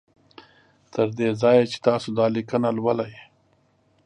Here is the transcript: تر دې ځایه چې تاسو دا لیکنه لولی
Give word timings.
تر 0.93 1.07
دې 1.17 1.29
ځایه 1.41 1.63
چې 1.71 1.77
تاسو 1.87 2.09
دا 2.17 2.25
لیکنه 2.35 2.69
لولی 2.77 3.13